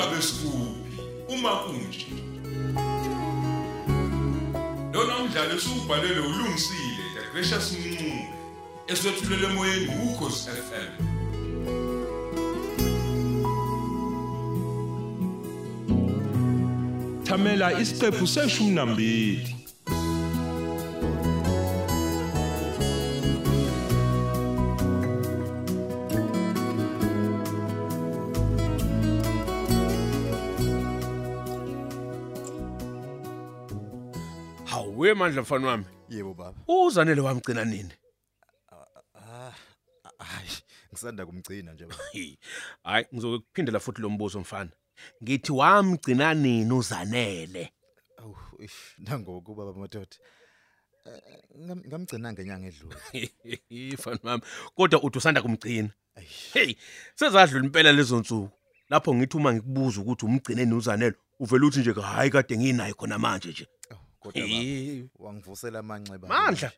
[0.00, 1.00] ingabe sikuphi?
[1.28, 2.06] Uma kunje.
[4.92, 8.28] Lona umdlalo esubhalelwe ulungisile the gracious mncube
[8.88, 10.90] eswetshulele emoyeni ukhosi FM
[17.24, 19.59] Thamela isiqephu seshumi nambili.
[35.00, 35.84] Hawuwe mandla mfana wami.
[36.08, 36.58] Yebo baba.
[36.68, 37.92] Uzanele wamgcina nini?
[39.14, 39.52] Ah,
[40.18, 40.50] hayi,
[40.92, 42.02] ngisanda kumgcina nje baba.
[42.12, 42.38] Hi.
[42.84, 44.70] Hayi ngizokuphindela futhi lo mbuzo mfana.
[45.22, 47.72] Ngithi wamgcina nini uzanele?
[48.18, 50.16] Awu, ish, nangoku baba madoda.
[51.06, 52.96] Eh, ngam- Ngamgcina ngenyanga edlule.
[53.94, 54.42] Mfana wami.
[54.74, 55.90] Kodwa uthi usanda kumgcina.
[56.14, 56.52] Ayish.
[56.52, 56.74] Hey,
[57.14, 58.50] sezadlula impela lezo nsuku.
[58.90, 63.18] Lapho ngithi uma ngikubuza ukuthi umgcine nini uzanele, uvela uthi nje hayi kade nginayo khona
[63.18, 63.66] manje nje.
[64.22, 65.04] Awu, Kodwa baba, Hey.
[65.18, 66.28] wangivusela amanxeba.
[66.28, 66.72] Mandla.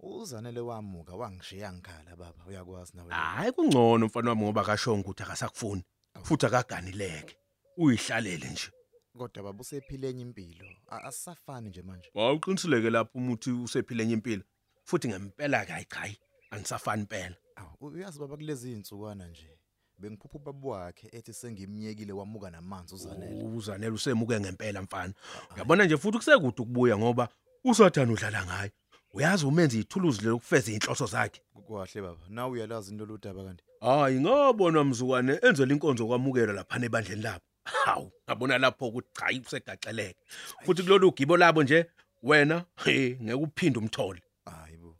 [0.00, 3.10] Uzanele wamuka wangishiya ngikhala baba, uyakwazi nawe.
[3.12, 5.84] Hayi kungcono mfana wami ngoba kashonga ukuthi akasakufuni.
[6.22, 7.36] Futhi akaganileke.
[7.76, 8.70] Uyihlalele nje.
[9.18, 10.66] Kodwa baba usephile enye impilo.
[10.88, 12.10] A- Asisafani nje manje.
[12.14, 14.42] Wawuqiniseleke lapho umuthi usephile enye impilo.
[14.84, 16.18] Futhi ngempela kayi chayi
[16.50, 17.36] anisafani impela.
[17.56, 19.58] Awu, uyazi baba kulezi insukwana nje.
[20.02, 23.44] Bengiphupha ubaba wakhe ethi sengimnyekile wamuka namanzi uzanele.
[23.44, 25.14] Uzanele usemuke ngempela mfana.
[25.54, 27.28] Uyabona nje futhi kusekude ukubuya ngoba
[27.64, 28.70] usathana udlala ngayo.
[29.14, 31.40] Uyazi umenza ithuluzi lokufeza inhloso zakhe.
[31.66, 32.18] Kwahle baba.
[32.28, 33.64] Nawe uyalazi into lodaba kanti.
[33.80, 37.44] Hayi ngabona mzukwane enzela inkonzo kwamukela lapha ebandleni labo.
[37.64, 40.18] Hawu, ngabona lapho ukuthi cha usegaxeleke.
[40.64, 41.86] Futhi kulolu gibo labo nje
[42.22, 44.22] wena he ngeke uphinde umthole.
[44.44, 44.96] Hayibo.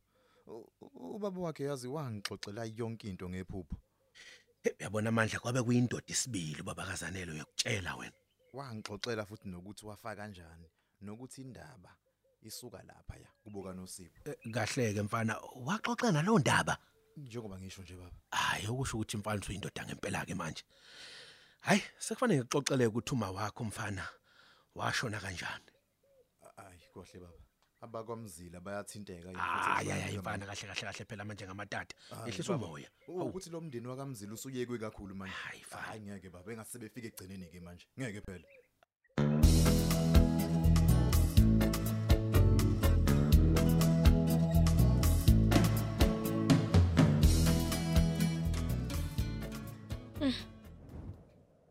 [0.46, 3.76] U- u- Ubaba wakhe yazi wangixoxela yonke into ngephupho.
[4.62, 8.12] He, Uyabona amandla kwabe kuyindoda isibili baba kazanelo uyakutshela wena.
[8.52, 10.68] Wangixoxela futhi nokuthi wafa kanjani,
[11.00, 11.90] nokuthi indaba
[12.42, 14.30] isuka lapha ya kuboka noSipho.
[14.30, 15.36] Eh, Kahleke mfana,
[15.66, 16.78] waxoxa nalo ndaba.
[17.16, 18.16] Njengoba ngisho nje baba.
[18.30, 20.62] Hayi okusho ukuthi mfana uyindoda ngempela ke manje.
[21.60, 24.08] Hayi, sekufanele ngixoxele ukuthi uma wakho mfana
[24.74, 25.64] washona kanjani.
[26.56, 27.42] Hayi kohle baba.
[27.84, 30.54] Abakwamzila bayathinteka yini futhi Hayi exabana hayi kulo mfana mama.
[30.54, 31.94] kahle kahle kahle phela manje ngamatata.
[32.10, 32.66] Hayi, Ehlisa baba.
[32.66, 32.88] umoya.
[33.08, 35.34] U- Ukuthi lo mndeni wakamzila usuyekwe kakhulu manje.
[35.34, 35.82] Hayi, fana.
[35.86, 37.84] Hayi ngeke baba, engase befike egcineni ke manje.
[37.98, 38.46] Ngeke phela.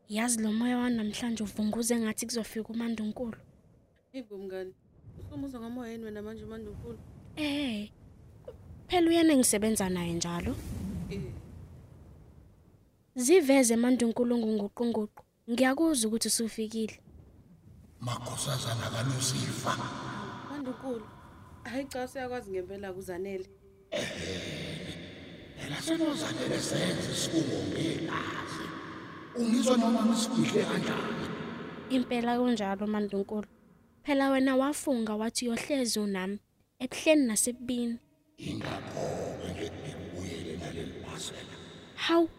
[0.10, 3.38] yazi lo moya wanamhlanje uvunguze ngathi kuzofika umandunkulu
[4.14, 4.74] Yebo mngani.
[5.28, 6.98] Usumuza ngomoya yini wena manje manje unkulu?
[7.36, 7.90] eh
[8.88, 10.56] phela uyena engisebenza naye njalo
[11.09, 11.22] Eh.
[13.16, 15.08] ziveze mandunkulu nguquququ
[15.50, 16.96] ngiyakuzwa ukuthi usufikile
[18.00, 19.74] makhosazana kaNosifa
[20.50, 21.06] Manje unkulu.
[21.64, 23.46] Hayi cha siyakwazi ngempela kuzanele.
[25.58, 28.64] phela senozanele senze isifungo ngegazi
[29.40, 31.26] ungizwa noma ngisifihle kanjani
[31.90, 33.48] impela kunjalo mandunkulu
[34.03, 36.39] phela wena wafunga wathi uyohlezi unami
[36.79, 37.97] ebuhleni nasebini.
[38.38, 41.56] Ingakho-ke nje ngikubuyele naleli phasela
[41.95, 42.29] hawu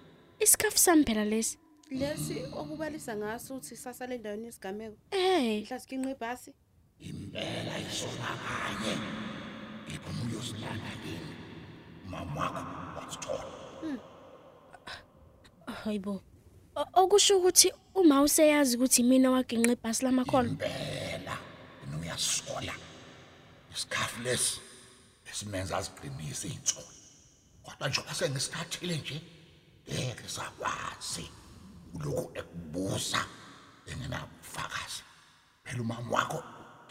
[0.40, 1.58] isikhafu sami phela lesi.
[1.90, 4.96] Lesi okubalisa ngaso uthi sasale endaweni yesigameko.
[5.10, 6.54] eh Mhla sikinqa ibhasi.
[7.00, 8.94] impela isona kanye.
[9.86, 11.34] Ngiphuma uyosilanda kini
[12.10, 12.60] mamaka
[12.96, 13.98] wasithola.
[15.84, 16.22] Hayibo.
[16.76, 20.70] O- okusho ukuthi uma useyazi ukuthi mina waginqa ibhasi lamakhola impela.
[20.74, 21.01] wena
[22.12, 22.74] uyasola
[23.74, 24.60] isikhafu lesi
[25.30, 26.92] esimenza aziqinise iy'nsolo
[27.64, 29.16] kodwa njengoba sengisithathile nje
[29.88, 31.24] ngeke sakwazi
[31.94, 33.20] ulokhu ekubuza
[33.90, 35.02] engenabufakazi
[35.64, 36.40] phela umama wakho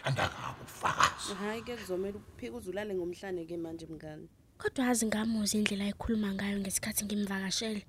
[0.03, 1.33] thanda kabo ubufakazi.
[1.39, 4.27] Hayi ke kuzomela ukuphika uzulale ngomhlane ke manje mngani.
[4.57, 7.81] kodwa azi ngamuzi indlela ayikhuluma ngayo ngesikhathi ngimvakashele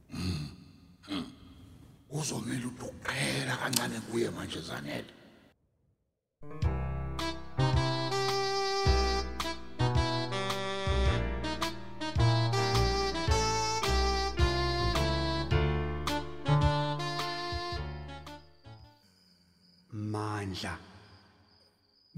[2.10, 5.21] uzomele ukuthi uqhela kancane kuye manje zanele.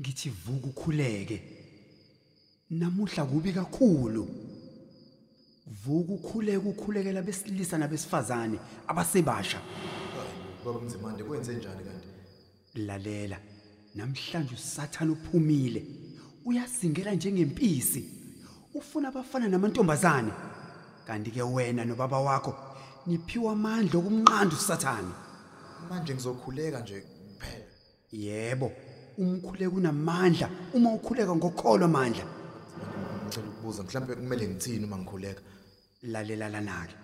[0.00, 1.42] Ngithi vuka ukhuleke.
[2.70, 4.28] Namuhla kubi kakhulu.
[5.84, 8.58] Vuka ukhuleke ukhulekela besilisa nabesifazane
[8.88, 9.60] abasebasha.
[10.64, 12.08] Baba Mzimande kwenze njani kanti?
[12.74, 13.38] lalela
[13.94, 15.84] namhlanje usathana uphumile.
[16.44, 18.10] Uyasingela njengempisi.
[18.74, 20.32] Ufuna abafana namantombazane.
[21.06, 22.54] Kanti ke wena nobaba wakho
[23.06, 25.12] niphiwa amandla okumnqanda usathane.
[25.90, 27.64] Manje ngizokhuleka nje kuphela.
[28.12, 28.72] Yebo,
[29.18, 32.24] umkhuleko unamandla uma ukhuleka ngokholwa amandla.
[33.24, 35.42] ngicela ukubuza mhlawumbe kumele ngithini uma ngikhuleka
[36.02, 36.94] Lalela lanake.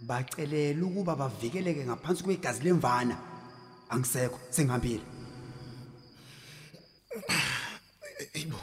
[0.00, 3.16] Bacelela ukuba bavikeleke ngaphansi kwegazi lemvana.
[3.90, 5.02] Angisekho, sengihambile.
[8.34, 8.60] Eyibo.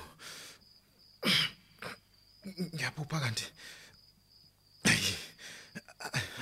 [2.73, 3.45] Ngiyaphupha kanti.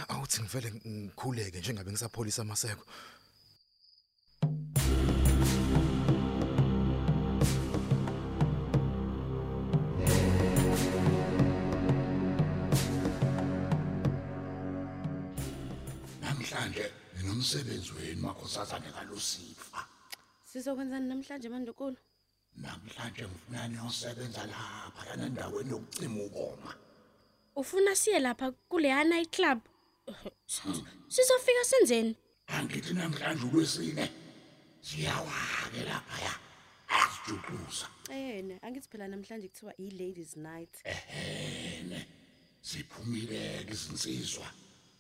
[0.09, 2.85] Awuthi ngivele ngikhuleke njengabe ngisapholisa amaseko.
[17.44, 19.88] Nginomsebenzi wenu makhosazane kalusifa.
[20.44, 21.98] Sizokwenzani namhlanje mandunkulu
[22.56, 25.06] namhlanje ngifuna niyosebenza lapha?
[25.10, 26.75] Lana endaweni yokucima ukoma.
[27.56, 29.60] Ufuna siye lapha kuleya night club
[31.07, 32.16] sizofika senzeni?
[32.48, 34.10] Angithi namhlanje ulwesine
[34.81, 36.34] siyawake laphaya.
[36.88, 40.74] Asijuxuza ene angithi phela namhlanje kuthiwa i-ladies night.
[40.86, 42.07] Ene
[42.62, 44.48] siphumile izinsizwa.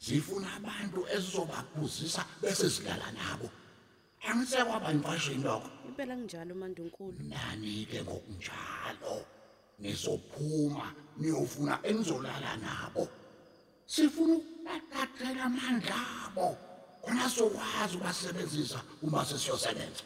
[0.05, 3.49] Zifuna abantu ezizobaphuzisa bese zilala nabo.
[4.27, 5.69] Angisekwaba imfashini lokho.
[5.87, 7.17] Impela kunjalo mandunkulu.
[7.31, 9.15] Nani ke ngokunjalo?
[9.79, 13.07] Nizophuma niyofuna enizolala nabo.
[13.85, 15.95] Sifuna ukubaqathela amandla
[16.25, 16.57] abo.
[17.03, 20.03] Khona sokwazi ubasebenzisa uma sesiyosebenza.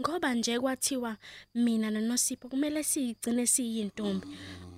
[0.00, 1.16] Ngoba nje kwathiwa
[1.54, 4.26] mina noNosipho kumele siyigcine siyintombi.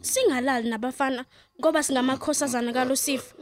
[0.02, 1.24] Singalali nabafana
[1.58, 3.34] ngoba singamakhosazana kaLucifer.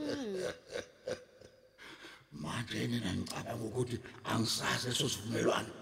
[2.33, 5.73] Manje nina ngicabanga ukuthi angisazi leso sivumelwano?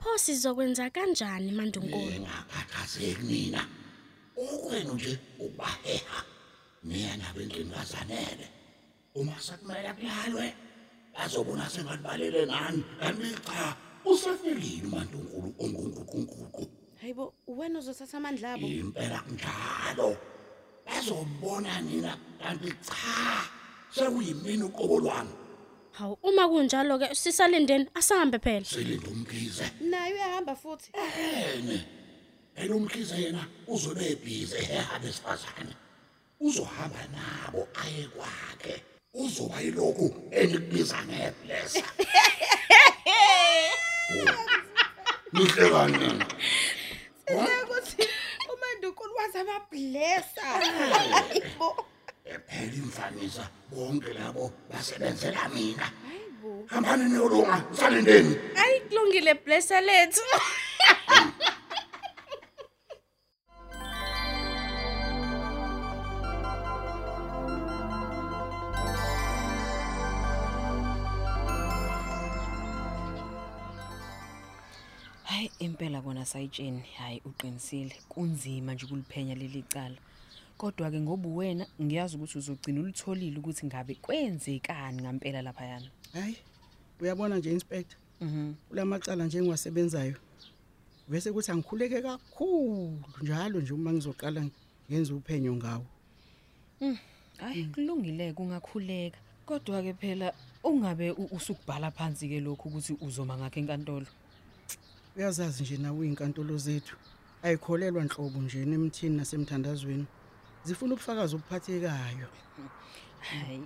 [0.00, 3.60] Pho sizokwenza kanjani mandunkulu ngingakhathazeki nina
[4.36, 6.20] okwenu nje ukubaheha
[6.84, 8.46] niya nabo endlini kazanele
[9.14, 10.54] uma sekumele kulalwe
[11.14, 12.84] bazobona senganibalele ngani?
[13.00, 18.66] Kanti cha usefikile umantunkulu ongunguqunguqu hayibo wena uzothatha amandla abo?
[18.66, 20.16] Impela kunjalo.
[20.86, 25.30] Bazobona nina kanti cha sekuyimini uqobo lwami.
[25.92, 28.64] Hawu uma kunjalo ke sisalindeni asahambe phela.
[28.64, 29.64] Silinde umkhize.
[29.80, 30.90] Naye uyahamba futhi.
[30.94, 31.84] Ene
[32.56, 35.74] elo umkhize yena uzobe ebhizi eheha besifazane
[36.40, 38.82] uzohamba nabo aye kwakhe.
[39.14, 41.82] Uzoba yilokhu enikubiza ngeblesa
[45.32, 46.26] nihlekani nina
[47.34, 48.08] ukuthi
[48.54, 50.42] umandunkulu wazababhlesa
[51.12, 51.68] hayibo
[52.48, 55.86] phela imfanisa bonke labo basebenzela mina.
[56.06, 60.20] Hayibo hambani niyolunga salindeni ayi kulungile blessa lethu.
[75.30, 79.96] Hayi impela kona sayitsheni hayi uqinisile kunzima nje ukuliphenya leli cala.
[80.58, 85.90] Kodwa ke ngoba wena ngiyazi ukuthi uzogcina ulitholile ukuthi ngabe kwenzekani ngempela lapha yana.
[86.12, 86.36] hayi
[87.00, 88.54] uyabona nje inspector Mhm.
[88.68, 90.16] kulamacala nje engiwasebenzayo
[91.08, 94.42] bese kuthi angikhuleke kakhulu njalo nje uma ngizoqala
[94.90, 95.86] ngenza uphenyo ngawo
[97.38, 99.18] Hayi kulungile kungakhuleka.
[99.46, 100.32] Kodwa ke phela
[100.64, 104.06] ungabe u- usukubhala phansi ke lokho ukuthi uzoma ngakhe enkantolo.
[105.16, 106.96] Uyazazi nje nawe izinkantolo zethu
[107.42, 110.06] ayikholelwa nhlobo nje nemthini nasemthandazweni.
[110.64, 112.28] Zifuna ubufakazi obuphathekayo.
[113.20, 113.62] Hayi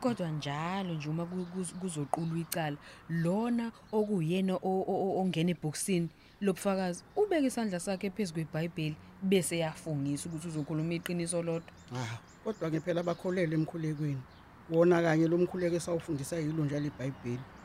[0.00, 2.76] kodwa njalo nje uma ku- kuz- kuzoqulwa icala
[3.08, 6.08] lona okuyena o- o- o- ongena eboxini
[6.40, 11.72] lobufakazi ubeka isandla sakhe phezulu kweBhayibheli bese yafungisa ukuthi uzokhuluma iqiniso lodwa.
[11.94, 14.22] ah kodwa ke phela bakholelwe emkhulekweni
[14.70, 17.42] wona kanye lo mkhuleko esawufundisa yilo njalo iBhayibheli.
[17.42, 17.57] Mm,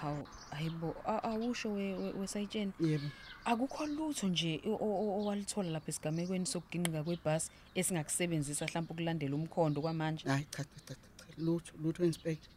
[0.00, 3.08] Hawu ayibo a- awusho we- we- wesayitsheni yebo.
[3.44, 9.80] Akukho lutho nje o- o- o- owalithola lapha esigamekweni sokuginqika kwebhasi esingakusebenzisa mhlawumbe ukulandela umkhondo
[9.80, 10.28] kwamanje.
[10.28, 12.50] hayi cha cha cha cha, lutho lutho inspector.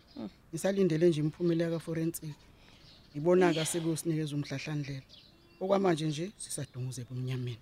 [0.52, 2.30] Ngisalindele nje imiphumela ka forensic
[3.16, 5.02] ibonaka sebeyosinikeza umhlahlandlela.
[5.62, 7.60] Okwamanje nje sisadunguze ebumnyameni.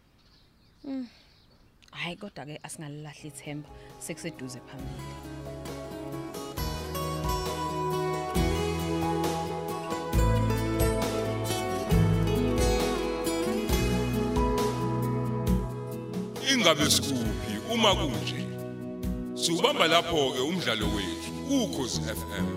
[1.92, 3.70] Hayi kodwa ke asingalilahli ithemba
[4.00, 5.41] sekuseduze phambili.
[16.54, 17.54] Ingabe sikuphi?
[17.74, 18.46] Uma kunje.
[19.36, 22.48] Siubamba lapho ke umdlalo wethu ukhozi FM